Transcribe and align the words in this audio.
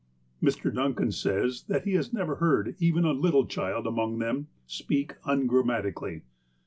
Mr. 0.41 0.73
Duncan 0.73 1.11
says 1.11 1.65
that 1.67 1.83
he 1.85 1.93
has 1.93 2.11
never 2.11 2.37
heard 2.37 2.75
even 2.79 3.05
a 3.05 3.11
little 3.11 3.45
child 3.45 3.85
among 3.85 4.17
them 4.17 4.47
speak 4.65 5.13
ungrammatically. 5.25 6.23